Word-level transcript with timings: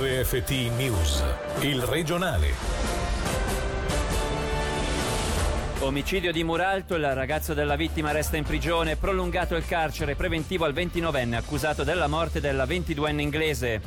RFT 0.00 0.50
News, 0.76 1.24
il 1.62 1.82
regionale. 1.82 2.52
Omicidio 5.80 6.30
di 6.30 6.44
Muralto, 6.44 6.94
il 6.94 7.12
ragazzo 7.14 7.52
della 7.52 7.74
vittima 7.74 8.12
resta 8.12 8.36
in 8.36 8.44
prigione, 8.44 8.94
prolungato 8.94 9.56
il 9.56 9.66
carcere 9.66 10.14
preventivo 10.14 10.66
al 10.66 10.72
29enne 10.72 11.34
accusato 11.34 11.82
della 11.82 12.06
morte 12.06 12.38
della 12.38 12.64
22enne 12.64 13.18
inglese. 13.18 13.80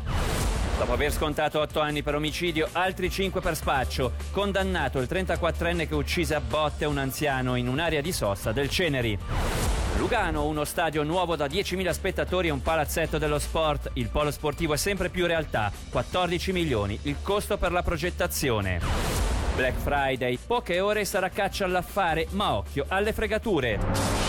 Dopo 0.77 0.91
aver 0.91 1.13
scontato 1.13 1.61
8 1.61 1.79
anni 1.79 2.03
per 2.03 2.15
omicidio, 2.15 2.67
altri 2.73 3.09
5 3.09 3.39
per 3.39 3.55
spaccio, 3.55 4.11
condannato 4.31 4.99
il 4.99 5.07
34enne 5.09 5.87
che 5.87 5.95
uccise 5.95 6.35
a 6.35 6.41
botte 6.41 6.83
un 6.83 6.97
anziano 6.97 7.55
in 7.55 7.69
un'area 7.69 8.01
di 8.01 8.11
sosta 8.11 8.51
del 8.51 8.69
Ceneri. 8.69 9.17
Lugano, 9.97 10.45
uno 10.45 10.63
stadio 10.63 11.03
nuovo 11.03 11.35
da 11.35 11.45
10.000 11.45 11.91
spettatori 11.91 12.47
e 12.47 12.51
un 12.51 12.61
palazzetto 12.61 13.17
dello 13.17 13.39
sport. 13.39 13.91
Il 13.93 14.07
polo 14.07 14.31
sportivo 14.31 14.73
è 14.73 14.77
sempre 14.77 15.09
più 15.09 15.25
realtà. 15.25 15.71
14 15.89 16.51
milioni 16.51 16.97
il 17.03 17.17
costo 17.21 17.57
per 17.57 17.71
la 17.71 17.83
progettazione. 17.83 18.79
Black 19.55 19.77
Friday, 19.77 20.39
poche 20.45 20.79
ore 20.79 21.05
sarà 21.05 21.29
caccia 21.29 21.65
all'affare, 21.65 22.27
ma 22.31 22.55
occhio 22.55 22.85
alle 22.87 23.13
fregature. 23.13 24.20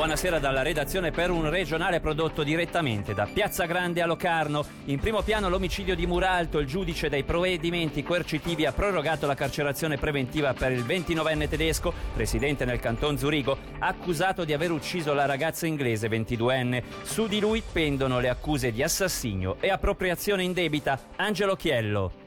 Buonasera 0.00 0.38
dalla 0.38 0.62
redazione 0.62 1.10
per 1.10 1.30
un 1.30 1.50
regionale 1.50 2.00
prodotto 2.00 2.42
direttamente 2.42 3.12
da 3.12 3.28
Piazza 3.30 3.66
Grande 3.66 4.00
a 4.00 4.06
Locarno. 4.06 4.64
In 4.86 4.98
primo 4.98 5.20
piano 5.20 5.50
l'omicidio 5.50 5.94
di 5.94 6.06
Muralto, 6.06 6.58
il 6.58 6.66
giudice 6.66 7.10
dei 7.10 7.22
provvedimenti 7.22 8.02
coercitivi 8.02 8.64
ha 8.64 8.72
prorogato 8.72 9.26
la 9.26 9.34
carcerazione 9.34 9.98
preventiva 9.98 10.54
per 10.54 10.72
il 10.72 10.86
29enne 10.86 11.50
tedesco, 11.50 11.92
residente 12.16 12.64
nel 12.64 12.80
canton 12.80 13.18
Zurigo, 13.18 13.58
accusato 13.78 14.44
di 14.44 14.54
aver 14.54 14.70
ucciso 14.70 15.12
la 15.12 15.26
ragazza 15.26 15.66
inglese 15.66 16.08
22enne. 16.08 16.82
Su 17.02 17.26
di 17.26 17.38
lui 17.38 17.62
pendono 17.70 18.20
le 18.20 18.30
accuse 18.30 18.72
di 18.72 18.82
assassinio 18.82 19.58
e 19.60 19.68
appropriazione 19.68 20.42
indebita. 20.42 20.98
Angelo 21.16 21.56
Chiello. 21.56 22.19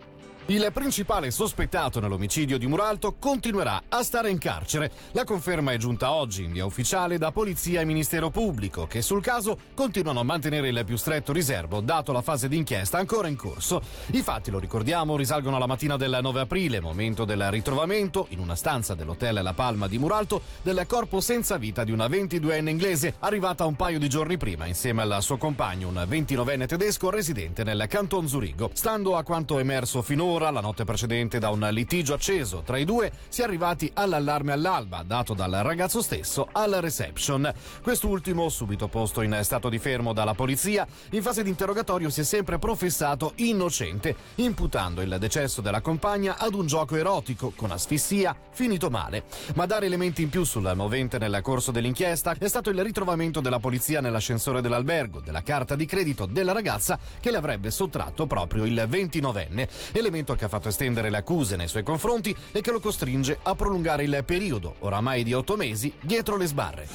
Il 0.47 0.69
principale 0.73 1.31
sospettato 1.31 2.01
nell'omicidio 2.01 2.57
di 2.57 2.67
Muralto 2.67 3.15
continuerà 3.17 3.83
a 3.87 4.03
stare 4.03 4.29
in 4.29 4.37
carcere. 4.39 4.91
La 5.13 5.23
conferma 5.23 5.71
è 5.71 5.77
giunta 5.77 6.11
oggi 6.11 6.43
in 6.43 6.51
via 6.51 6.65
ufficiale 6.65 7.17
da 7.17 7.31
Polizia 7.31 7.79
e 7.79 7.85
Ministero 7.85 8.29
Pubblico, 8.29 8.85
che 8.85 9.01
sul 9.01 9.21
caso 9.21 9.57
continuano 9.73 10.19
a 10.19 10.23
mantenere 10.23 10.67
il 10.67 10.83
più 10.83 10.97
stretto 10.97 11.31
riservo, 11.31 11.79
dato 11.79 12.11
la 12.11 12.21
fase 12.21 12.49
d'inchiesta 12.49 12.97
ancora 12.97 13.29
in 13.29 13.37
corso. 13.37 13.81
I 14.07 14.21
fatti, 14.21 14.51
lo 14.51 14.59
ricordiamo, 14.59 15.15
risalgono 15.15 15.55
alla 15.55 15.65
mattina 15.65 15.95
del 15.95 16.19
9 16.21 16.41
aprile, 16.41 16.81
momento 16.81 17.23
del 17.23 17.49
ritrovamento, 17.49 18.25
in 18.31 18.39
una 18.39 18.55
stanza 18.55 18.95
dell'hotel 18.95 19.41
La 19.41 19.53
Palma 19.53 19.87
di 19.87 19.97
Muralto, 19.97 20.41
del 20.61 20.83
corpo 20.87 21.21
senza 21.21 21.55
vita 21.55 21.85
di 21.85 21.93
una 21.93 22.07
22enne 22.07 22.67
inglese, 22.67 23.15
arrivata 23.19 23.63
un 23.63 23.77
paio 23.77 23.97
di 23.97 24.09
giorni 24.09 24.35
prima 24.35 24.65
insieme 24.65 25.03
al 25.03 25.23
suo 25.23 25.37
compagno, 25.37 25.87
un 25.87 26.05
29enne 26.05 26.65
tedesco 26.65 27.09
residente 27.09 27.63
nel 27.63 27.85
canton 27.87 28.27
Zurigo. 28.27 28.71
Stando 28.73 29.15
a 29.15 29.23
quanto 29.23 29.57
emerso 29.57 30.01
finora, 30.01 30.31
Ancora, 30.33 30.49
la 30.49 30.61
notte 30.61 30.83
precedente, 30.83 31.37
da 31.37 31.51
un 31.51 31.59
litigio 31.69 32.15
acceso 32.15 32.63
tra 32.65 32.79
i 32.79 32.85
due, 32.85 33.11
si 33.29 33.41
è 33.41 33.43
arrivati 33.43 33.91
all'allarme 33.93 34.51
all'alba, 34.51 35.03
dato 35.05 35.35
dal 35.35 35.51
ragazzo 35.51 36.01
stesso 36.01 36.47
al 36.53 36.71
reception. 36.71 37.53
Quest'ultimo, 37.83 38.49
subito 38.49 38.87
posto 38.87 39.21
in 39.21 39.37
stato 39.43 39.69
di 39.69 39.77
fermo 39.77 40.11
dalla 40.11 40.33
polizia, 40.33 40.87
in 41.11 41.21
fase 41.21 41.43
di 41.43 41.49
interrogatorio 41.49 42.09
si 42.09 42.21
è 42.21 42.23
sempre 42.23 42.57
professato 42.57 43.33
innocente, 43.35 44.15
imputando 44.35 45.01
il 45.01 45.17
decesso 45.19 45.61
della 45.61 45.81
compagna 45.81 46.37
ad 46.39 46.55
un 46.55 46.65
gioco 46.65 46.95
erotico 46.95 47.53
con 47.55 47.69
asfissia 47.69 48.35
finito 48.49 48.89
male. 48.89 49.25
Ma 49.53 49.67
dare 49.67 49.85
elementi 49.85 50.23
in 50.23 50.29
più 50.29 50.45
sul 50.45 50.71
movente 50.75 51.19
nel 51.19 51.41
corso 51.43 51.69
dell'inchiesta 51.69 52.35
è 52.39 52.47
stato 52.47 52.71
il 52.71 52.81
ritrovamento 52.81 53.39
della 53.39 53.59
polizia 53.59 54.01
nell'ascensore 54.01 54.61
dell'albergo 54.61 55.19
della 55.19 55.43
carta 55.43 55.75
di 55.75 55.85
credito 55.85 56.25
della 56.25 56.53
ragazza 56.53 56.97
che 57.19 57.29
le 57.29 57.37
avrebbe 57.37 57.69
sottratto 57.69 58.25
proprio 58.25 58.65
il 58.65 58.87
29enne. 58.89 59.67
Elemento 59.91 60.22
provvedimento 60.23 60.35
che 60.35 60.45
ha 60.45 60.47
fatto 60.47 60.69
estendere 60.69 61.09
le 61.09 61.17
accuse 61.17 61.55
nei 61.55 61.67
suoi 61.67 61.83
confronti 61.83 62.35
e 62.51 62.61
che 62.61 62.71
lo 62.71 62.79
costringe 62.79 63.37
a 63.43 63.53
prolungare 63.55 64.03
il 64.03 64.23
periodo, 64.25 64.75
oramai 64.79 65.23
di 65.23 65.33
otto 65.33 65.55
mesi, 65.55 65.93
dietro 65.99 66.37
le 66.37 66.45
sbarre. 66.45 66.87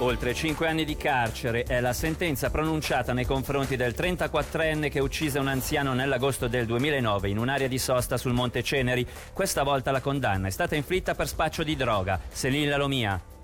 Oltre 0.00 0.34
5 0.34 0.68
anni 0.68 0.84
di 0.84 0.94
carcere 0.94 1.62
è 1.62 1.80
la 1.80 1.94
sentenza 1.94 2.50
pronunciata 2.50 3.14
nei 3.14 3.24
confronti 3.24 3.76
del 3.76 3.94
34enne 3.96 4.90
che 4.90 5.00
uccise 5.00 5.38
un 5.38 5.48
anziano 5.48 5.94
nell'agosto 5.94 6.48
del 6.48 6.66
2009 6.66 7.30
in 7.30 7.38
un'area 7.38 7.68
di 7.68 7.78
sosta 7.78 8.18
sul 8.18 8.34
Monte 8.34 8.62
Ceneri. 8.62 9.06
Questa 9.32 9.62
volta 9.62 9.90
la 9.92 10.02
condanna 10.02 10.48
è 10.48 10.50
stata 10.50 10.74
inflitta 10.74 11.14
per 11.14 11.28
spaccio 11.28 11.62
di 11.62 11.76
droga. 11.76 12.20
Selilla 12.28 12.76
Lomia. 12.76 13.35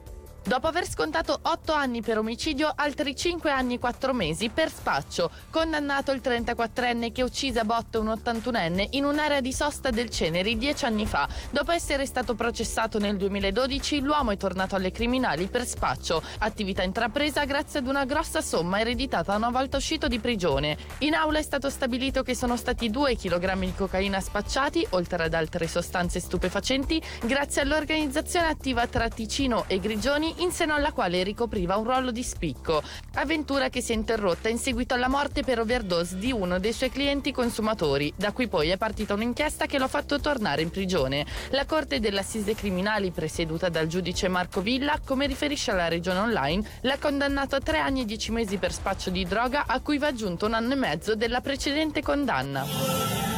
Dopo 0.44 0.66
aver 0.66 0.88
scontato 0.88 1.38
8 1.41 1.72
anni 1.72 2.03
per 2.03 2.19
omicidio, 2.19 2.72
altri 2.75 3.14
5 3.14 3.48
anni 3.53 3.75
e 3.75 3.78
4 3.78 4.12
mesi 4.12 4.48
per 4.48 4.72
spaccio. 4.72 5.30
Condannato 5.50 6.10
il 6.10 6.20
34enne 6.22 7.12
che 7.12 7.22
uccise 7.22 7.60
a 7.60 7.64
botte 7.64 7.98
un 7.98 8.08
81enne 8.08 8.88
in 8.91 9.04
un'area 9.04 9.41
di 9.41 9.53
sosta 9.53 9.91
del 9.91 10.10
Ceneri 10.10 10.58
10 10.58 10.84
anni 10.84 11.06
fa. 11.06 11.28
Dopo 11.50 11.70
essere 11.70 12.06
stato 12.06 12.34
processato 12.34 12.98
nel 12.98 13.16
2012, 13.19 14.00
l'uomo 14.00 14.32
è 14.32 14.36
tornato 14.36 14.75
alle 14.75 14.91
criminali 14.91 15.47
per 15.47 15.64
spaccio, 15.64 16.20
attività 16.38 16.82
intrapresa 16.82 17.44
grazie 17.44 17.78
ad 17.78 17.86
una 17.86 18.04
grossa 18.04 18.41
somma 18.41 18.80
ereditata 18.80 19.36
una 19.36 19.50
volta 19.50 19.76
uscito 19.76 20.09
di 20.09 20.19
prigione. 20.19 20.76
In 20.98 21.14
aula 21.14 21.38
è 21.38 21.42
stato 21.42 21.70
stabilito 21.70 22.24
che 22.24 22.34
sono 22.34 22.56
stati 22.56 22.91
2 22.91 23.16
kg 23.16 23.59
di 23.60 23.74
cocaina 23.76 24.19
spacciati, 24.19 24.84
oltre 24.91 25.22
ad 25.22 25.34
altre 25.34 25.69
sostanze 25.69 26.19
stupefacenti, 26.19 27.00
grazie 27.22 27.62
all'organizzazione 27.62 28.48
attiva 28.48 28.88
tra 28.88 29.09
Ticino 29.09 29.66
e 29.69 29.78
Grigioni 29.78 30.30
in 30.38 30.50
seno 30.50 30.75
alla 30.75 30.93
quale 30.93 31.22
ricopriva 31.22 31.76
un 31.76 31.84
ruolo 31.84 32.10
di 32.10 32.22
spicco. 32.22 32.82
Avventura 33.15 33.69
che 33.69 33.81
si 33.81 33.93
è 33.93 33.94
interrotta 33.94 34.48
in 34.48 34.59
seguito 34.59 34.94
alla 34.94 35.09
morte 35.09 35.43
per 35.43 35.60
overdose 35.60 36.19
di 36.19 36.32
uno 36.32 36.59
dei 36.59 36.72
suoi 36.72 36.91
clienti 36.91 37.32
consumatori, 37.32 38.12
da 38.16 38.32
cui 38.32 38.48
poi 38.48 38.69
è 38.69 38.76
partita 38.76 39.15
un'inchiesta 39.15 39.66
che 39.66 39.78
lo 39.78 39.84
ha 39.84 39.88
fatto 39.88 40.21
tornare 40.21 40.62
in 40.62 40.71
prigione. 40.71 41.26
La 41.50 41.66
Corte 41.66 42.00
dell'Assise 42.00 42.54
Criminali, 42.54 43.10
presieduta 43.10 43.69
dal 43.69 43.87
giudice 43.87 44.28
Marco 44.28 44.60
Villa, 44.60 45.00
come 45.04 45.26
riferisce 45.26 45.71
alla 45.71 45.88
regione 45.88 46.19
online, 46.19 46.69
l'ha 46.82 46.98
condannato 46.98 47.56
a 47.56 47.60
tre 47.60 47.78
anni 47.78 48.03
e 48.03 48.04
dieci 48.04 48.31
mesi 48.31 48.56
per 48.59 48.72
spaccio 48.72 49.10
di 49.10 49.25
droga, 49.25 49.65
a 49.66 49.81
cui 49.81 49.98
va 49.98 50.09
aggiunto 50.09 50.47
un 50.47 50.54
anno 50.54 50.72
e 50.72 50.76
mezzo 50.76 51.15
della 51.15 51.41
precedente 51.41 52.03
condanna 52.03 53.31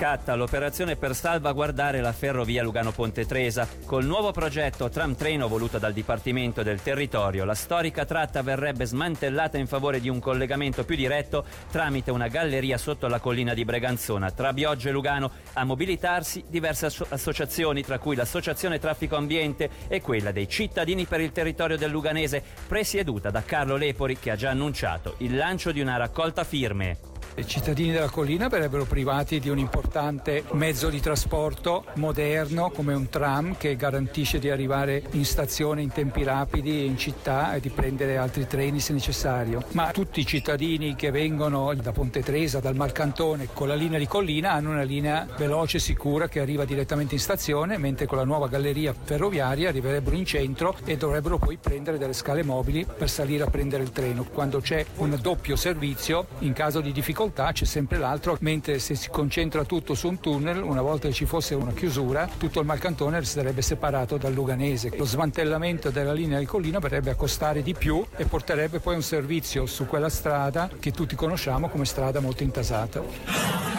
scatta 0.00 0.34
l'operazione 0.34 0.96
per 0.96 1.14
salvaguardare 1.14 2.00
la 2.00 2.12
ferrovia 2.12 2.62
Lugano-Ponte 2.62 3.26
Tresa. 3.26 3.68
Col 3.84 4.06
nuovo 4.06 4.30
progetto 4.30 4.88
tram 4.88 5.14
treno 5.14 5.46
voluto 5.46 5.76
dal 5.76 5.92
Dipartimento 5.92 6.62
del 6.62 6.80
Territorio, 6.80 7.44
la 7.44 7.52
storica 7.54 8.06
tratta 8.06 8.40
verrebbe 8.40 8.86
smantellata 8.86 9.58
in 9.58 9.66
favore 9.66 10.00
di 10.00 10.08
un 10.08 10.18
collegamento 10.18 10.86
più 10.86 10.96
diretto 10.96 11.44
tramite 11.70 12.10
una 12.10 12.28
galleria 12.28 12.78
sotto 12.78 13.08
la 13.08 13.20
collina 13.20 13.52
di 13.52 13.66
Breganzona. 13.66 14.30
Tra 14.30 14.54
Bioggio 14.54 14.88
e 14.88 14.92
Lugano 14.92 15.32
a 15.52 15.64
mobilitarsi 15.64 16.44
diverse 16.48 16.86
asso- 16.86 17.06
associazioni, 17.10 17.84
tra 17.84 17.98
cui 17.98 18.16
l'Associazione 18.16 18.78
Traffico 18.78 19.16
Ambiente 19.16 19.68
e 19.86 20.00
quella 20.00 20.32
dei 20.32 20.48
cittadini 20.48 21.04
per 21.04 21.20
il 21.20 21.32
territorio 21.32 21.76
del 21.76 21.90
Luganese, 21.90 22.42
presieduta 22.66 23.28
da 23.28 23.42
Carlo 23.42 23.76
Lepori 23.76 24.18
che 24.18 24.30
ha 24.30 24.36
già 24.36 24.48
annunciato 24.48 25.16
il 25.18 25.36
lancio 25.36 25.72
di 25.72 25.82
una 25.82 25.98
raccolta 25.98 26.42
firme. 26.42 27.09
I 27.36 27.46
cittadini 27.46 27.92
della 27.92 28.10
collina 28.10 28.48
verrebbero 28.48 28.84
privati 28.84 29.38
di 29.38 29.48
un 29.48 29.58
importante 29.58 30.42
mezzo 30.52 30.90
di 30.90 31.00
trasporto 31.00 31.84
moderno 31.94 32.70
come 32.70 32.92
un 32.92 33.08
tram 33.08 33.56
che 33.56 33.76
garantisce 33.76 34.40
di 34.40 34.50
arrivare 34.50 35.04
in 35.12 35.24
stazione 35.24 35.80
in 35.80 35.90
tempi 35.90 36.24
rapidi 36.24 36.84
in 36.84 36.98
città 36.98 37.54
e 37.54 37.60
di 37.60 37.70
prendere 37.70 38.16
altri 38.16 38.48
treni 38.48 38.80
se 38.80 38.92
necessario. 38.92 39.62
Ma 39.72 39.92
tutti 39.92 40.18
i 40.18 40.26
cittadini 40.26 40.96
che 40.96 41.12
vengono 41.12 41.72
da 41.74 41.92
Ponte 41.92 42.20
Tresa, 42.20 42.58
dal 42.58 42.74
Marcantone 42.74 43.48
con 43.52 43.68
la 43.68 43.74
linea 43.74 44.00
di 44.00 44.08
collina 44.08 44.52
hanno 44.52 44.70
una 44.70 44.82
linea 44.82 45.26
veloce 45.38 45.76
e 45.76 45.80
sicura 45.80 46.26
che 46.26 46.40
arriva 46.40 46.64
direttamente 46.64 47.14
in 47.14 47.20
stazione, 47.20 47.78
mentre 47.78 48.06
con 48.06 48.18
la 48.18 48.24
nuova 48.24 48.48
galleria 48.48 48.92
ferroviaria 48.92 49.68
arriverebbero 49.68 50.16
in 50.16 50.26
centro 50.26 50.76
e 50.84 50.96
dovrebbero 50.96 51.38
poi 51.38 51.58
prendere 51.58 51.96
delle 51.96 52.12
scale 52.12 52.42
mobili 52.42 52.84
per 52.84 53.08
salire 53.08 53.44
a 53.44 53.50
prendere 53.50 53.84
il 53.84 53.92
treno. 53.92 54.24
Quando 54.24 54.60
c'è 54.60 54.84
un 54.96 55.16
doppio 55.22 55.54
servizio, 55.54 56.26
in 56.40 56.52
caso 56.52 56.80
di 56.80 56.90
difficoltà 56.90 57.18
difficoltà 57.20 57.52
c'è 57.52 57.66
sempre 57.66 57.98
l'altro, 57.98 58.36
mentre 58.40 58.78
se 58.78 58.94
si 58.94 59.10
concentra 59.10 59.64
tutto 59.64 59.94
su 59.94 60.08
un 60.08 60.20
tunnel, 60.20 60.62
una 60.62 60.80
volta 60.80 61.08
che 61.08 61.14
ci 61.14 61.26
fosse 61.26 61.54
una 61.54 61.72
chiusura, 61.72 62.26
tutto 62.38 62.60
il 62.60 62.66
Malcantone 62.66 63.22
sarebbe 63.24 63.60
separato 63.60 64.16
dal 64.16 64.32
Luganese. 64.32 64.90
Lo 64.96 65.04
smantellamento 65.04 65.90
della 65.90 66.14
linea 66.14 66.38
del 66.38 66.46
Collino 66.46 66.78
verrebbe 66.78 67.10
a 67.10 67.14
costare 67.14 67.62
di 67.62 67.74
più 67.74 68.02
e 68.16 68.24
porterebbe 68.24 68.80
poi 68.80 68.94
un 68.94 69.02
servizio 69.02 69.66
su 69.66 69.86
quella 69.86 70.08
strada 70.08 70.70
che 70.80 70.92
tutti 70.92 71.14
conosciamo 71.14 71.68
come 71.68 71.84
strada 71.84 72.20
molto 72.20 72.42
intasata. 72.42 73.69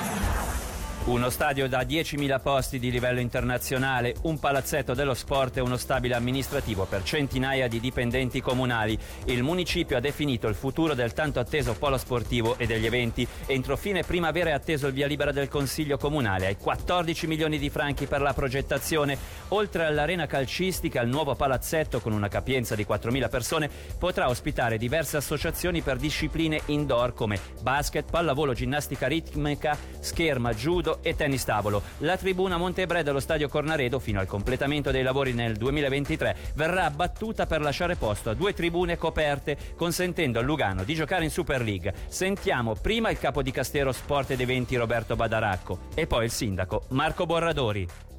Uno 1.04 1.32
stadio 1.32 1.68
da 1.68 1.82
10.000 1.82 2.40
posti 2.44 2.78
di 2.78 2.92
livello 2.92 3.20
internazionale, 3.20 4.14
un 4.22 4.38
palazzetto 4.38 4.94
dello 4.94 5.16
sport 5.16 5.58
e 5.58 5.62
uno 5.62 5.76
stabile 5.76 6.14
amministrativo 6.14 6.86
per 6.86 7.02
centinaia 7.02 7.68
di 7.68 7.80
dipendenti 7.80 8.40
comunali. 8.40 8.96
Il 9.26 9.42
municipio 9.42 9.98
ha 9.98 10.00
definito 10.00 10.48
il 10.48 10.54
futuro 10.54 10.94
del 10.94 11.14
tanto 11.14 11.40
atteso 11.40 11.74
polo 11.74 11.98
sportivo 11.98 12.56
e 12.56 12.68
degli 12.68 12.86
eventi. 12.86 13.28
Entro 13.48 13.78
fine 13.78 14.04
primavera 14.04 14.52
è 14.52 14.54
atteso 14.54 14.86
il 14.86 14.94
via 14.94 15.08
libera 15.08 15.32
del 15.32 15.48
Consiglio 15.48 15.98
Comunale 15.98 16.46
ai 16.46 16.58
14 16.58 17.26
milioni 17.26 17.58
di 17.58 17.72
franchi 17.72 18.06
per 18.06 18.22
la 18.22 18.34
progettazione. 18.34 19.18
Oltre 19.50 19.86
all'arena 19.86 20.28
calcistica, 20.28 21.02
il 21.02 21.10
nuovo 21.10 21.34
palazzetto 21.34 22.00
con 22.00 22.14
una 22.14 22.28
capienza 22.28 22.76
di 22.76 22.86
4.000 22.88 23.28
persone 23.28 23.72
potrà 23.98 24.30
ospitare 24.30 24.78
diverse 24.78 25.18
associazioni 25.18 25.82
per 25.82 25.98
discipline 25.98 26.62
indoor 26.68 27.16
come 27.16 27.40
basket, 27.62 28.08
pallavolo, 28.08 28.54
ginnastica 28.54 29.08
ritmica, 29.08 29.76
scherma, 30.00 30.54
judo, 30.54 30.91
calcio 30.92 31.00
e 31.02 31.16
tennis 31.16 31.44
tavolo. 31.44 31.82
La 32.00 32.18
tribuna 32.18 32.58
Montebre 32.58 33.04
dello 33.04 33.20
stadio 33.20 33.48
Cornaredo 33.48 34.00
fino 34.00 34.20
al 34.20 34.28
completamento 34.28 34.92
dei 34.92 35.04
lavori 35.04 35.34
nel 35.34 35.56
2023 35.56 36.36
verrà 36.56 36.86
abbattuta 36.86 37.46
per 37.46 37.62
lasciare 37.62 37.96
posto 37.96 38.30
a 38.30 38.34
due 38.34 38.54
tribune 38.54 38.98
coperte, 38.98 39.58
consentendo 39.76 40.40
a 40.40 40.42
Lugano 40.42 40.84
di 40.84 40.96
giocare 40.96 41.24
in 41.24 41.32
Super 41.32 41.62
League. 41.62 41.94
Sentiamo 42.08 42.76
prima 42.76 43.10
il 43.10 43.20
capo 43.20 43.42
di 43.42 43.52
Castero 43.52 43.92
Sport 43.92 44.32
ed 44.32 44.42
Eventi 44.42 44.76
Roberto 44.76 45.16
Badaracco 45.16 45.80
e 45.96 46.08
poi 46.08 46.26
il 46.26 46.32
sindaco 46.32 46.84
Marco 46.90 47.26
Borradori. 47.26 48.11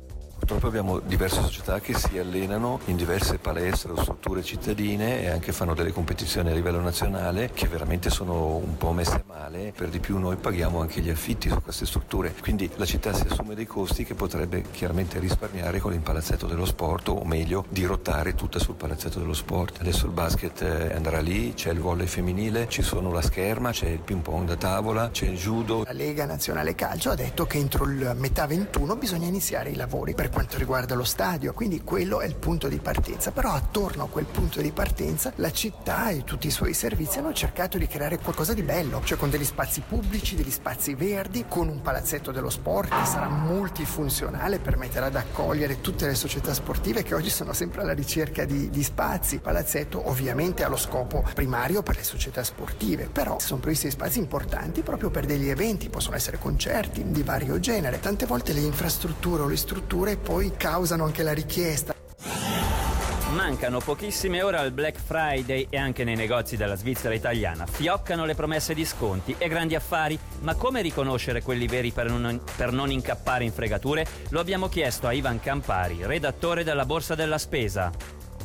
Purtroppo 0.42 0.66
abbiamo 0.66 0.98
diverse 0.98 1.40
società 1.40 1.78
che 1.78 1.94
si 1.94 2.18
allenano 2.18 2.80
in 2.86 2.96
diverse 2.96 3.38
palestre 3.38 3.92
o 3.92 4.02
strutture 4.02 4.42
cittadine 4.42 5.22
e 5.22 5.30
anche 5.30 5.52
fanno 5.52 5.72
delle 5.72 5.92
competizioni 5.92 6.50
a 6.50 6.52
livello 6.52 6.80
nazionale 6.80 7.50
che 7.54 7.68
veramente 7.68 8.10
sono 8.10 8.56
un 8.56 8.76
po' 8.76 8.90
messe 8.90 9.22
male. 9.28 9.72
Per 9.74 9.88
di 9.88 10.00
più 10.00 10.18
noi 10.18 10.34
paghiamo 10.34 10.80
anche 10.80 11.00
gli 11.00 11.10
affitti 11.10 11.48
su 11.48 11.62
queste 11.62 11.86
strutture. 11.86 12.34
Quindi 12.40 12.68
la 12.74 12.84
città 12.84 13.12
si 13.12 13.24
assume 13.30 13.54
dei 13.54 13.66
costi 13.66 14.02
che 14.02 14.14
potrebbe 14.14 14.64
chiaramente 14.72 15.20
risparmiare 15.20 15.78
con 15.78 15.92
il 15.92 16.00
palazzetto 16.00 16.48
dello 16.48 16.64
sport 16.64 17.06
o 17.10 17.22
meglio 17.22 17.64
dirottare 17.68 18.34
tutta 18.34 18.58
sul 18.58 18.74
palazzetto 18.74 19.20
dello 19.20 19.34
sport. 19.34 19.78
Adesso 19.80 20.06
il 20.06 20.12
basket 20.12 20.60
eh, 20.62 20.92
andrà 20.92 21.20
lì, 21.20 21.54
c'è 21.54 21.70
il 21.70 21.78
volley 21.78 22.08
femminile, 22.08 22.66
ci 22.68 22.82
sono 22.82 23.12
la 23.12 23.22
scherma, 23.22 23.70
c'è 23.70 23.86
il 23.86 24.00
ping 24.00 24.22
pong 24.22 24.48
da 24.48 24.56
tavola, 24.56 25.10
c'è 25.12 25.26
il 25.26 25.38
judo. 25.38 25.84
La 25.84 25.92
Lega 25.92 26.26
Nazionale 26.26 26.74
Calcio 26.74 27.10
ha 27.10 27.14
detto 27.14 27.46
che 27.46 27.58
entro 27.58 27.84
il 27.84 28.12
metà 28.16 28.48
21 28.48 28.96
bisogna 28.96 29.28
iniziare 29.28 29.70
i 29.70 29.76
lavori 29.76 30.14
per 30.14 30.30
quanto 30.32 30.56
riguarda 30.56 30.94
lo 30.94 31.04
stadio, 31.04 31.52
quindi 31.52 31.82
quello 31.82 32.20
è 32.20 32.26
il 32.26 32.36
punto 32.36 32.66
di 32.68 32.78
partenza, 32.78 33.30
però 33.30 33.52
attorno 33.52 34.04
a 34.04 34.08
quel 34.08 34.24
punto 34.24 34.62
di 34.62 34.72
partenza 34.72 35.32
la 35.36 35.52
città 35.52 36.08
e 36.08 36.24
tutti 36.24 36.46
i 36.46 36.50
suoi 36.50 36.72
servizi 36.72 37.18
hanno 37.18 37.34
cercato 37.34 37.76
di 37.76 37.86
creare 37.86 38.18
qualcosa 38.18 38.54
di 38.54 38.62
bello, 38.62 39.02
cioè 39.04 39.18
con 39.18 39.28
degli 39.28 39.44
spazi 39.44 39.82
pubblici, 39.86 40.34
degli 40.34 40.50
spazi 40.50 40.94
verdi, 40.94 41.44
con 41.46 41.68
un 41.68 41.82
palazzetto 41.82 42.32
dello 42.32 42.48
sport 42.48 42.88
che 42.88 43.04
sarà 43.04 43.28
multifunzionale, 43.28 44.58
permetterà 44.58 45.10
di 45.10 45.16
accogliere 45.16 45.82
tutte 45.82 46.06
le 46.06 46.14
società 46.14 46.54
sportive 46.54 47.02
che 47.02 47.14
oggi 47.14 47.28
sono 47.28 47.52
sempre 47.52 47.82
alla 47.82 47.92
ricerca 47.92 48.46
di, 48.46 48.70
di 48.70 48.82
spazi. 48.82 49.38
Palazzetto 49.38 50.08
ovviamente 50.08 50.64
ha 50.64 50.68
lo 50.68 50.76
scopo 50.76 51.22
primario 51.34 51.82
per 51.82 51.96
le 51.96 52.04
società 52.04 52.42
sportive, 52.42 53.08
però 53.12 53.38
sono 53.38 53.60
previsti 53.60 53.90
spazi 53.90 54.18
importanti 54.18 54.82
proprio 54.82 55.10
per 55.10 55.26
degli 55.26 55.50
eventi, 55.50 55.90
possono 55.90 56.16
essere 56.16 56.38
concerti 56.38 57.10
di 57.10 57.22
vario 57.22 57.60
genere. 57.60 58.00
Tante 58.00 58.24
volte 58.24 58.54
le 58.54 58.60
infrastrutture 58.60 59.42
o 59.42 59.46
le 59.46 59.56
strutture 59.56 60.16
poi 60.22 60.52
causano 60.56 61.04
anche 61.04 61.22
la 61.22 61.32
richiesta. 61.32 61.94
Mancano 63.32 63.80
pochissime 63.80 64.42
ore 64.42 64.58
al 64.58 64.72
Black 64.72 64.98
Friday 64.98 65.66
e 65.70 65.78
anche 65.78 66.04
nei 66.04 66.16
negozi 66.16 66.56
della 66.56 66.76
Svizzera 66.76 67.14
italiana. 67.14 67.66
Fioccano 67.66 68.26
le 68.26 68.34
promesse 68.34 68.74
di 68.74 68.84
sconti 68.84 69.34
e 69.38 69.48
grandi 69.48 69.74
affari, 69.74 70.18
ma 70.40 70.54
come 70.54 70.82
riconoscere 70.82 71.42
quelli 71.42 71.66
veri 71.66 71.92
per 71.92 72.10
non, 72.10 72.40
per 72.56 72.72
non 72.72 72.90
incappare 72.90 73.44
in 73.44 73.52
fregature? 73.52 74.06
Lo 74.28 74.40
abbiamo 74.40 74.68
chiesto 74.68 75.06
a 75.06 75.12
Ivan 75.12 75.40
Campari, 75.40 76.04
redattore 76.04 76.62
della 76.62 76.84
Borsa 76.84 77.14
della 77.14 77.38
Spesa. 77.38 77.90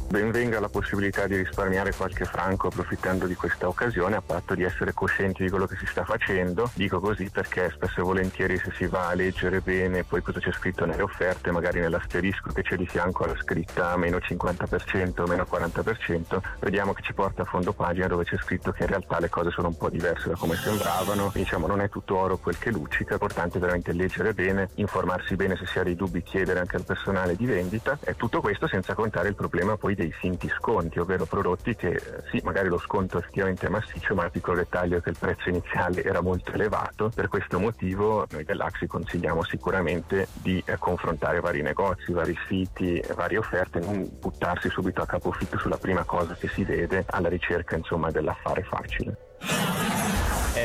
Benvenga 0.10 0.62
la 0.62 0.70
possibilità 0.70 1.28
di 1.28 1.36
risparmiare 1.36 1.94
qualche 1.94 2.24
franco 2.24 2.68
approfittando 2.68 3.26
di 3.26 3.36
questa 3.36 3.68
occasione 3.68 4.16
a 4.16 4.22
patto 4.22 4.56
di 4.56 4.64
essere 4.64 4.94
coscienti 4.94 5.44
di 5.44 5.50
quello 5.50 5.66
che 5.66 5.76
si 5.76 5.86
sta 5.86 6.06
facendo. 6.06 6.72
Dico 6.76 7.02
così 7.02 7.30
perché 7.30 7.70
spesso 7.74 8.00
e 8.00 8.04
volentieri 8.04 8.58
se 8.58 8.72
si 8.72 8.86
va 8.86 9.10
a 9.10 9.14
leggere 9.16 9.60
bene 9.60 10.06
poi 10.06 10.22
cosa 10.22 10.40
c'è 10.40 10.54
scritto 10.54 10.86
nelle 10.86 11.02
offerte, 11.02 11.52
magari 11.52 11.82
nell'asterisco 11.82 12.54
che 12.54 12.64
c'è 12.64 12.78
di 12.78 12.88
fianco 12.88 13.26
alla 13.26 13.36
scritta 13.36 13.98
meno 13.98 14.20
50%, 14.20 15.28
meno 15.28 15.46
40%, 15.46 16.42
vediamo 16.62 16.94
che 16.94 17.02
ci 17.02 17.14
porta 17.14 17.42
a 17.42 17.46
fondo 17.46 17.74
pagina 17.74 18.08
dove 18.08 18.24
c'è 18.24 18.38
scritto 18.38 18.72
che 18.72 18.84
in 18.84 18.90
realtà 18.90 19.20
le 19.20 19.28
cose 19.28 19.52
sono 19.52 19.68
un 19.68 19.76
po' 19.76 19.90
diverse 19.90 20.30
da 20.30 20.36
come 20.38 20.56
sembravano. 20.56 21.32
Diciamo 21.34 21.68
non 21.68 21.82
è 21.82 21.90
tutto 21.90 22.16
oro 22.16 22.38
quel 22.38 22.58
che 22.58 22.72
luccica, 22.72 23.10
è 23.10 23.14
importante 23.14 23.60
veramente 23.60 23.92
leggere 23.92 24.34
bene, 24.34 24.70
informarsi 24.76 25.36
bene 25.36 25.58
se 25.58 25.66
si 25.66 25.80
ha 25.80 25.84
dei 25.84 25.98
dubbi, 25.98 26.24
chiedere 26.24 26.62
anche 26.62 26.78
al 26.78 26.86
personale 26.86 27.36
di 27.36 27.46
vendita 27.46 28.00
e 28.06 28.16
tutto 28.16 28.40
questo 28.40 28.70
senza 28.70 28.94
contare 28.94 29.28
il 29.28 29.36
problema 29.36 29.76
poi 29.76 29.96
dei 29.98 30.12
finti 30.12 30.48
sconti, 30.48 31.00
ovvero 31.00 31.26
prodotti 31.26 31.76
che 31.76 31.90
eh, 31.90 32.02
sì, 32.30 32.40
magari 32.44 32.70
lo 32.70 32.78
sconto 32.78 33.18
effettivamente 33.18 33.66
è 33.66 33.70
massiccio, 33.70 34.14
ma 34.14 34.26
il 34.26 34.32
piccolo 34.32 34.58
dettaglio 34.58 34.98
è 34.98 35.02
che 35.02 35.10
il 35.10 35.18
prezzo 35.20 35.50
iniziale 35.50 36.04
era 36.04 36.22
molto 36.22 36.54
elevato. 36.54 37.12
Per 37.14 37.28
questo 37.28 37.60
motivo 37.60 38.26
noi 38.30 38.44
dell'Axi 38.44 38.86
consigliamo 38.86 39.44
sicuramente 39.44 40.28
di 40.34 40.62
eh, 40.66 40.78
confrontare 40.78 41.40
vari 41.40 41.64
negozi, 41.64 42.14
vari 42.14 42.38
siti, 42.48 43.04
varie 43.16 43.40
offerte, 43.40 43.80
non 43.80 44.08
buttarsi 44.20 44.70
subito 44.70 45.02
a 45.02 45.08
capofitto 45.08 45.58
sulla 45.58 45.78
prima 45.78 46.04
cosa 46.04 46.36
che 46.36 46.48
si 46.48 46.64
vede 46.64 47.04
alla 47.08 47.30
ricerca 47.30 47.76
insomma 47.76 48.12
dell'affare 48.12 48.62
facile. 48.62 49.87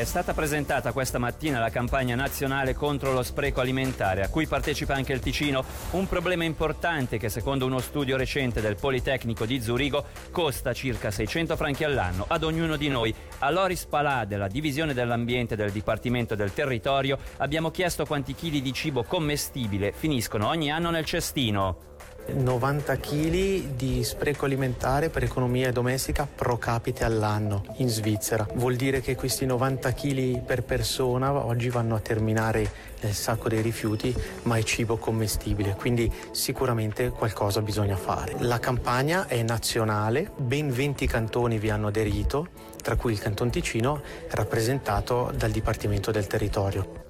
È 0.03 0.05
stata 0.05 0.33
presentata 0.33 0.91
questa 0.91 1.17
mattina 1.17 1.59
la 1.59 1.69
campagna 1.69 2.13
nazionale 2.13 2.73
contro 2.73 3.13
lo 3.13 3.23
spreco 3.23 3.61
alimentare, 3.61 4.21
a 4.21 4.27
cui 4.27 4.45
partecipa 4.45 4.93
anche 4.93 5.13
il 5.13 5.21
Ticino, 5.21 5.63
un 5.91 6.09
problema 6.09 6.43
importante 6.43 7.17
che 7.17 7.29
secondo 7.29 7.65
uno 7.65 7.79
studio 7.79 8.17
recente 8.17 8.59
del 8.59 8.75
Politecnico 8.75 9.45
di 9.45 9.61
Zurigo 9.61 10.03
costa 10.29 10.73
circa 10.73 11.09
600 11.09 11.55
franchi 11.55 11.85
all'anno 11.85 12.25
ad 12.27 12.43
ognuno 12.43 12.75
di 12.75 12.89
noi. 12.89 13.15
A 13.39 13.49
Loris 13.49 13.85
Palà 13.85 14.25
della 14.25 14.49
Divisione 14.49 14.93
dell'Ambiente 14.93 15.55
del 15.55 15.71
Dipartimento 15.71 16.35
del 16.35 16.51
Territorio 16.51 17.17
abbiamo 17.37 17.71
chiesto 17.71 18.05
quanti 18.05 18.35
chili 18.35 18.61
di 18.61 18.73
cibo 18.73 19.03
commestibile 19.03 19.93
finiscono 19.93 20.49
ogni 20.49 20.69
anno 20.69 20.89
nel 20.89 21.05
cestino. 21.05 21.91
90 22.31 22.97
kg 22.97 23.75
di 23.75 24.03
spreco 24.03 24.45
alimentare 24.45 25.09
per 25.09 25.23
economia 25.23 25.71
domestica 25.71 26.27
pro 26.33 26.57
capite 26.57 27.03
all'anno 27.03 27.63
in 27.77 27.89
Svizzera. 27.89 28.47
Vuol 28.55 28.75
dire 28.75 29.01
che 29.01 29.15
questi 29.15 29.45
90 29.45 29.93
kg 29.93 30.41
per 30.41 30.63
persona 30.63 31.33
oggi 31.33 31.69
vanno 31.69 31.95
a 31.95 31.99
terminare 31.99 32.91
nel 33.01 33.13
sacco 33.13 33.49
dei 33.49 33.61
rifiuti, 33.61 34.15
ma 34.43 34.57
è 34.57 34.63
cibo 34.63 34.97
commestibile, 34.97 35.75
quindi 35.75 36.11
sicuramente 36.31 37.09
qualcosa 37.09 37.61
bisogna 37.61 37.97
fare. 37.97 38.35
La 38.39 38.59
campagna 38.59 39.27
è 39.27 39.41
nazionale, 39.43 40.31
ben 40.37 40.71
20 40.71 41.05
cantoni 41.05 41.59
vi 41.59 41.69
hanno 41.69 41.87
aderito, 41.87 42.47
tra 42.81 42.95
cui 42.95 43.11
il 43.11 43.19
Canton 43.19 43.49
Ticino, 43.49 44.01
rappresentato 44.31 45.31
dal 45.35 45.51
Dipartimento 45.51 46.11
del 46.11 46.27
Territorio. 46.27 47.02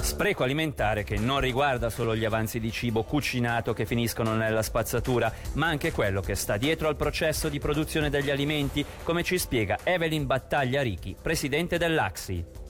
Spreco 0.00 0.42
alimentare 0.42 1.02
che 1.02 1.16
non 1.16 1.40
riguarda 1.40 1.88
solo 1.90 2.14
gli 2.14 2.24
avanzi 2.24 2.60
di 2.60 2.70
cibo 2.70 3.04
cucinato 3.04 3.72
che 3.72 3.86
finiscono 3.86 4.34
nella 4.34 4.62
spazzatura, 4.62 5.32
ma 5.54 5.66
anche 5.66 5.92
quello 5.92 6.20
che 6.20 6.34
sta 6.34 6.56
dietro 6.56 6.88
al 6.88 6.96
processo 6.96 7.48
di 7.48 7.58
produzione 7.58 8.10
degli 8.10 8.30
alimenti, 8.30 8.84
come 9.02 9.22
ci 9.22 9.38
spiega 9.38 9.78
Evelyn 9.82 10.26
Battaglia 10.26 10.82
Richi, 10.82 11.16
presidente 11.20 11.78
dell'Axi 11.78 12.62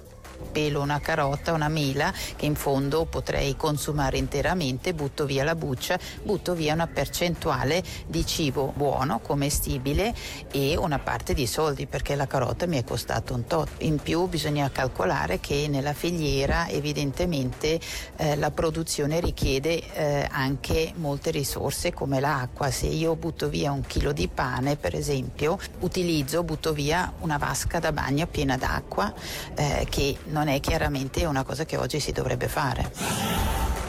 pelo 0.44 0.80
una 0.80 1.00
carota, 1.00 1.52
una 1.52 1.68
mela 1.68 2.12
che 2.36 2.46
in 2.46 2.54
fondo 2.54 3.04
potrei 3.04 3.56
consumare 3.56 4.18
interamente, 4.18 4.94
butto 4.94 5.24
via 5.24 5.44
la 5.44 5.54
buccia, 5.54 5.98
butto 6.22 6.54
via 6.54 6.74
una 6.74 6.86
percentuale 6.86 7.82
di 8.06 8.26
cibo 8.26 8.72
buono, 8.76 9.20
commestibile 9.20 10.14
e 10.50 10.76
una 10.76 10.98
parte 10.98 11.34
di 11.34 11.46
soldi 11.46 11.86
perché 11.86 12.14
la 12.14 12.26
carota 12.26 12.66
mi 12.66 12.78
è 12.78 12.84
costata 12.84 13.32
un 13.34 13.46
tot. 13.46 13.68
In 13.78 13.98
più 13.98 14.26
bisogna 14.26 14.70
calcolare 14.70 15.40
che 15.40 15.66
nella 15.68 15.92
filiera 15.92 16.68
evidentemente 16.68 17.80
eh, 18.16 18.36
la 18.36 18.50
produzione 18.50 19.20
richiede 19.20 19.82
eh, 19.92 20.28
anche 20.30 20.92
molte 20.96 21.30
risorse 21.30 21.92
come 21.92 22.20
l'acqua. 22.20 22.70
Se 22.70 22.86
io 22.86 23.16
butto 23.16 23.48
via 23.48 23.72
un 23.72 23.82
chilo 23.86 24.12
di 24.12 24.28
pane 24.28 24.76
per 24.76 24.94
esempio, 24.94 25.58
utilizzo, 25.80 26.42
butto 26.42 26.72
via 26.72 27.12
una 27.20 27.38
vasca 27.38 27.78
da 27.78 27.92
bagno 27.92 28.26
piena 28.26 28.56
d'acqua 28.56 29.12
eh, 29.54 29.86
che 29.88 30.16
non 30.26 30.33
è 30.42 30.60
chiaramente 30.60 31.24
una 31.24 31.44
cosa 31.44 31.64
che 31.64 31.76
oggi 31.76 32.00
si 32.00 32.12
dovrebbe 32.12 32.48
fare. 32.48 32.90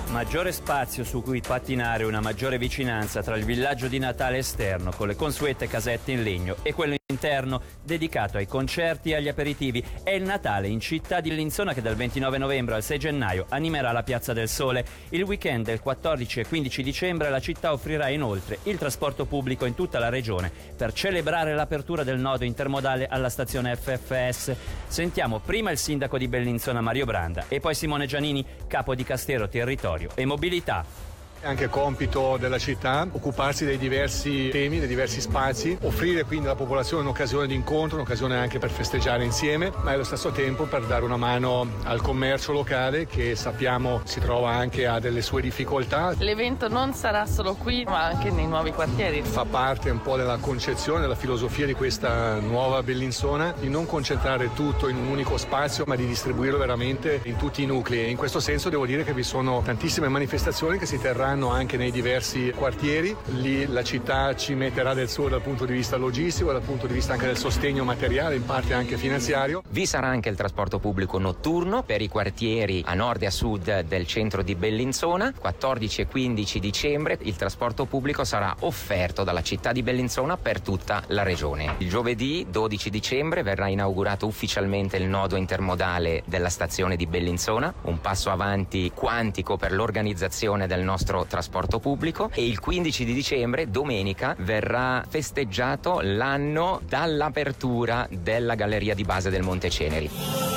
Maggiore 0.09 0.51
spazio 0.51 1.03
su 1.03 1.21
cui 1.21 1.41
pattinare, 1.41 2.03
una 2.03 2.21
maggiore 2.21 2.57
vicinanza 2.57 3.21
tra 3.21 3.35
il 3.35 3.43
villaggio 3.43 3.87
di 3.87 3.99
Natale 3.99 4.37
esterno 4.37 4.91
con 4.95 5.07
le 5.07 5.15
consuete 5.15 5.67
casette 5.67 6.11
in 6.11 6.23
legno 6.23 6.55
e 6.61 6.73
quello 6.73 6.95
interno 7.15 7.61
dedicato 7.83 8.37
ai 8.37 8.47
concerti 8.47 9.11
e 9.11 9.15
agli 9.15 9.27
aperitivi. 9.27 9.83
È 10.01 10.09
il 10.09 10.23
Natale 10.23 10.67
in 10.69 10.79
città 10.79 11.21
di 11.21 11.33
Linzona 11.35 11.71
che 11.71 11.83
dal 11.83 11.95
29 11.95 12.39
novembre 12.39 12.73
al 12.73 12.81
6 12.81 12.97
gennaio 12.97 13.45
animerà 13.49 13.91
la 13.91 14.01
Piazza 14.01 14.33
del 14.33 14.49
Sole. 14.49 14.83
Il 15.09 15.21
weekend 15.21 15.65
del 15.65 15.81
14 15.81 16.39
e 16.39 16.47
15 16.47 16.81
dicembre 16.81 17.29
la 17.29 17.39
città 17.39 17.73
offrirà 17.73 18.09
inoltre 18.09 18.57
il 18.63 18.79
trasporto 18.79 19.25
pubblico 19.25 19.65
in 19.65 19.75
tutta 19.75 19.99
la 19.99 20.09
regione 20.09 20.51
per 20.75 20.93
celebrare 20.93 21.53
l'apertura 21.53 22.03
del 22.03 22.17
nodo 22.17 22.43
intermodale 22.43 23.05
alla 23.05 23.29
stazione 23.29 23.75
FFS. 23.75 24.55
Sentiamo 24.87 25.37
prima 25.37 25.69
il 25.69 25.77
sindaco 25.77 26.17
di 26.17 26.27
Bellinzona 26.27 26.81
Mario 26.81 27.05
Branda 27.05 27.45
e 27.47 27.59
poi 27.59 27.75
Simone 27.75 28.07
Giannini, 28.07 28.43
capo 28.65 28.95
di 28.95 29.03
Castero 29.03 29.47
Territorio 29.47 30.09
e 30.15 30.25
Mobilità. 30.25 31.14
È 31.39 31.47
anche 31.47 31.67
compito 31.69 32.37
della 32.39 32.57
città 32.57 33.07
occuparsi 33.11 33.65
dei 33.65 33.77
diversi 33.77 34.49
temi, 34.49 34.79
dei 34.79 34.87
diversi 34.87 35.21
spazi, 35.21 35.77
offrire 35.81 36.23
quindi 36.23 36.47
alla 36.47 36.55
popolazione 36.55 37.03
un'occasione 37.03 37.45
di 37.45 37.53
incontro, 37.53 37.97
un'occasione 37.97 38.35
anche 38.35 38.57
per 38.57 38.71
festeggiare 38.71 39.23
insieme, 39.23 39.71
ma 39.83 39.91
allo 39.91 40.03
stesso 40.03 40.31
tempo 40.31 40.63
per 40.63 40.85
dare 40.85 41.03
una 41.05 41.17
mano 41.17 41.67
al 41.83 42.01
commercio 42.01 42.51
locale 42.51 43.05
che 43.05 43.35
sappiamo 43.35 44.01
si 44.05 44.19
trova 44.19 44.53
anche 44.53 44.87
a 44.87 44.99
delle 44.99 45.21
sue 45.21 45.41
difficoltà. 45.41 46.15
L'evento 46.17 46.67
non 46.67 46.93
sarà 46.93 47.27
solo 47.27 47.53
qui, 47.53 47.83
ma 47.83 48.05
anche 48.05 48.31
nei 48.31 48.47
nuovi 48.47 48.71
quartieri. 48.71 49.21
Fa 49.21 49.45
parte 49.45 49.91
un 49.91 50.01
po' 50.01 50.17
della 50.17 50.37
concezione, 50.37 51.01
della 51.01 51.15
filosofia 51.15 51.67
di 51.67 51.73
questa 51.73 52.39
nuova 52.39 52.81
Bellinzona, 52.81 53.53
di 53.59 53.69
non 53.69 53.85
concentrare 53.85 54.51
tutto 54.55 54.87
in 54.87 54.95
un 54.95 55.07
unico 55.09 55.37
spazio, 55.37 55.83
ma 55.85 55.95
di 55.95 56.07
distribuirlo 56.07 56.57
veramente 56.57 57.19
in 57.25 57.35
tutti 57.35 57.61
i 57.61 57.67
nuclei. 57.67 58.09
In 58.09 58.17
questo 58.17 58.39
senso 58.39 58.69
devo 58.69 58.87
dire 58.87 59.03
che 59.03 59.13
vi 59.13 59.23
sono 59.23 59.61
tantissime 59.63 60.07
manifestazioni 60.07 60.79
che 60.79 60.87
si 60.87 60.99
terranno 60.99 61.33
saranno 61.35 61.49
anche 61.49 61.75
nei 61.75 61.91
diversi 61.91 62.53
quartieri. 62.55 63.13
Lì 63.41 63.67
la 63.67 63.83
città 63.83 64.33
ci 64.35 64.53
metterà 64.53 64.93
del 64.93 65.09
suo 65.09 65.27
dal 65.27 65.41
punto 65.41 65.65
di 65.65 65.73
vista 65.73 65.97
logistico, 65.97 66.53
dal 66.53 66.61
punto 66.61 66.87
di 66.87 66.93
vista 66.93 67.11
anche 67.11 67.25
del 67.25 67.35
sostegno 67.37 67.83
materiale, 67.83 68.35
in 68.35 68.45
parte 68.45 68.73
anche 68.73 68.95
finanziario. 68.95 69.61
Vi 69.67 69.85
sarà 69.85 70.07
anche 70.07 70.29
il 70.29 70.37
trasporto 70.37 70.79
pubblico 70.79 71.19
notturno 71.19 71.83
per 71.83 72.01
i 72.01 72.07
quartieri 72.07 72.83
a 72.85 72.93
nord 72.93 73.23
e 73.23 73.25
a 73.25 73.31
sud 73.31 73.81
del 73.81 74.07
centro 74.07 74.43
di 74.43 74.55
Bellinzona. 74.55 75.33
14 75.37 76.01
e 76.01 76.07
15 76.07 76.59
dicembre 76.61 77.17
il 77.23 77.35
trasporto 77.35 77.83
pubblico 77.83 78.23
sarà 78.23 78.55
offerto 78.61 79.25
dalla 79.25 79.43
città 79.43 79.73
di 79.73 79.83
Bellinzona 79.83 80.37
per 80.37 80.61
tutta 80.61 81.03
la 81.07 81.23
regione. 81.23 81.75
Il 81.79 81.89
giovedì 81.89 82.47
12 82.49 82.89
dicembre 82.89 83.43
verrà 83.43 83.67
inaugurato 83.67 84.25
ufficialmente 84.25 84.95
il 84.95 85.07
nodo 85.07 85.35
intermodale 85.35 86.23
della 86.25 86.49
stazione 86.49 86.95
di 86.95 87.07
Bellinzona, 87.07 87.73
un 87.81 87.99
passo 87.99 88.29
avanti 88.29 88.91
quantico 88.95 89.57
per 89.57 89.73
l'organizzazione 89.73 90.65
del 90.65 90.81
nostro 90.81 91.14
trasporto 91.23 91.79
pubblico 91.79 92.29
e 92.33 92.45
il 92.45 92.59
15 92.59 93.05
di 93.05 93.13
dicembre, 93.13 93.69
domenica, 93.69 94.35
verrà 94.39 95.03
festeggiato 95.07 96.01
l'anno 96.01 96.81
dall'apertura 96.85 98.07
della 98.09 98.55
galleria 98.55 98.93
di 98.93 99.03
base 99.03 99.29
del 99.29 99.41
Monte 99.41 99.69
Ceneri 99.69 100.54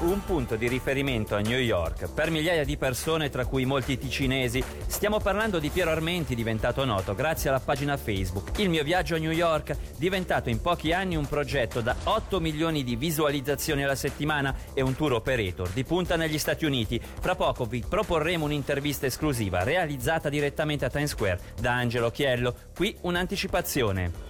un 0.00 0.24
punto 0.24 0.56
di 0.56 0.66
riferimento 0.66 1.34
a 1.34 1.40
New 1.40 1.58
York 1.58 2.10
per 2.12 2.30
migliaia 2.30 2.64
di 2.64 2.76
persone, 2.76 3.28
tra 3.28 3.44
cui 3.44 3.66
molti 3.66 3.98
ticinesi. 3.98 4.62
Stiamo 4.86 5.20
parlando 5.20 5.58
di 5.58 5.68
Piero 5.68 5.90
Armenti, 5.90 6.34
diventato 6.34 6.84
noto 6.84 7.14
grazie 7.14 7.50
alla 7.50 7.60
pagina 7.60 7.96
Facebook. 7.96 8.58
Il 8.58 8.70
mio 8.70 8.82
viaggio 8.82 9.16
a 9.16 9.18
New 9.18 9.30
York, 9.30 9.76
diventato 9.96 10.48
in 10.48 10.60
pochi 10.60 10.92
anni 10.92 11.16
un 11.16 11.26
progetto 11.26 11.80
da 11.80 11.94
8 12.04 12.40
milioni 12.40 12.82
di 12.82 12.96
visualizzazioni 12.96 13.84
alla 13.84 13.94
settimana 13.94 14.54
e 14.72 14.80
un 14.80 14.96
tour 14.96 15.12
operator 15.12 15.68
di 15.68 15.84
punta 15.84 16.16
negli 16.16 16.38
Stati 16.38 16.64
Uniti. 16.64 17.00
Fra 17.00 17.34
poco 17.34 17.64
vi 17.66 17.84
proporremo 17.86 18.46
un'intervista 18.46 19.06
esclusiva 19.06 19.62
realizzata 19.64 20.28
direttamente 20.28 20.86
a 20.86 20.90
Times 20.90 21.10
Square 21.10 21.40
da 21.60 21.72
Angelo 21.72 22.10
Chiello. 22.10 22.54
Qui 22.74 22.96
un'anticipazione. 23.02 24.29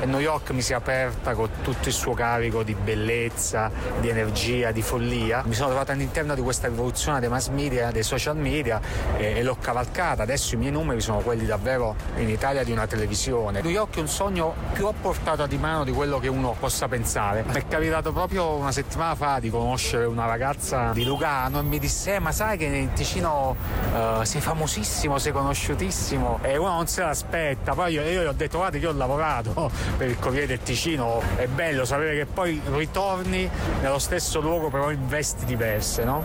E 0.00 0.06
New 0.06 0.20
York 0.20 0.50
mi 0.50 0.62
si 0.62 0.72
è 0.72 0.76
aperta 0.76 1.34
con 1.34 1.48
tutto 1.62 1.88
il 1.88 1.94
suo 1.94 2.14
carico 2.14 2.62
di 2.62 2.74
bellezza, 2.74 3.70
di 4.00 4.08
energia, 4.08 4.70
di 4.70 4.82
follia. 4.82 5.42
Mi 5.44 5.54
sono 5.54 5.68
trovato 5.68 5.92
all'interno 5.92 6.34
di 6.34 6.40
questa 6.40 6.68
rivoluzione 6.68 7.20
dei 7.20 7.28
mass 7.28 7.48
media, 7.48 7.90
dei 7.90 8.02
social 8.02 8.36
media 8.36 8.80
e, 9.16 9.38
e 9.38 9.42
l'ho 9.42 9.56
cavalcata. 9.60 10.22
Adesso 10.22 10.54
i 10.54 10.58
miei 10.58 10.72
numeri 10.72 11.00
sono 11.00 11.18
quelli 11.18 11.44
davvero 11.44 11.96
in 12.16 12.28
Italia 12.28 12.64
di 12.64 12.72
una 12.72 12.86
televisione. 12.86 13.60
New 13.60 13.70
York 13.70 13.96
è 13.96 14.00
un 14.00 14.08
sogno 14.08 14.54
più 14.72 14.86
a 14.86 14.92
portata 14.92 15.46
di 15.46 15.58
mano 15.58 15.84
di 15.84 15.92
quello 15.92 16.18
che 16.18 16.28
uno 16.28 16.54
possa 16.58 16.88
pensare. 16.88 17.44
Mi 17.46 17.54
è 17.54 17.66
capitato 17.66 18.12
proprio 18.12 18.54
una 18.54 18.72
settimana 18.72 19.14
fa 19.14 19.38
di 19.38 19.50
conoscere 19.50 20.04
una 20.04 20.26
ragazza 20.26 20.92
di 20.92 21.04
Lugano 21.04 21.60
e 21.60 21.62
mi 21.62 21.78
disse: 21.78 22.14
eh, 22.14 22.18
Ma 22.18 22.32
sai 22.32 22.56
che 22.56 22.64
in 22.64 22.92
Ticino 22.92 23.56
uh, 23.92 24.22
sei 24.22 24.40
famosissimo, 24.40 25.18
sei 25.18 25.32
conosciutissimo 25.32 26.38
e 26.42 26.56
uno 26.56 26.70
non 26.70 26.86
se 26.86 27.02
l'aspetta. 27.02 27.74
Poi 27.74 27.92
io, 27.92 28.02
io 28.02 28.22
gli 28.22 28.26
ho 28.26 28.32
detto: 28.32 28.58
Guarda, 28.58 28.78
che 28.78 28.86
ho 28.86 28.92
lavorato 28.92 29.70
per 29.96 30.08
il 30.08 30.18
Corriere 30.18 30.46
del 30.46 30.60
Ticino 30.60 31.22
è 31.36 31.46
bello 31.46 31.84
sapere 31.84 32.16
che 32.16 32.26
poi 32.26 32.60
ritorni 32.72 33.48
nello 33.80 33.98
stesso 33.98 34.40
luogo 34.40 34.70
però 34.70 34.90
in 34.90 35.08
vesti 35.08 35.44
diverse, 35.44 36.04
no? 36.04 36.24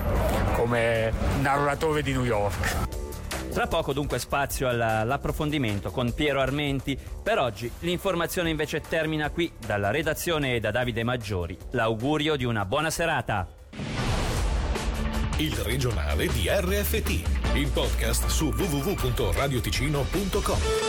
Come 0.53 1.11
narratore 1.41 2.01
di 2.01 2.11
New 2.11 2.23
York. 2.23 3.03
Tra 3.55 3.67
poco 3.67 3.93
dunque 3.93 4.19
spazio 4.19 4.67
all'approfondimento 4.67 5.89
con 5.89 6.13
Piero 6.13 6.41
Armenti. 6.41 6.99
Per 7.23 7.39
oggi 7.39 7.71
l'informazione 7.79 8.49
invece 8.49 8.81
termina 8.81 9.29
qui 9.29 9.49
dalla 9.65 9.91
redazione 9.91 10.55
e 10.55 10.59
da 10.59 10.71
Davide 10.71 11.03
Maggiori. 11.03 11.57
L'augurio 11.71 12.35
di 12.35 12.43
una 12.43 12.65
buona 12.65 12.89
serata. 12.89 13.47
Il 15.37 15.55
regionale 15.55 16.27
di 16.27 16.49
RFT, 16.49 17.55
il 17.55 17.69
podcast 17.73 18.27
su 18.27 18.47
www.radioticino.com. 18.47 20.84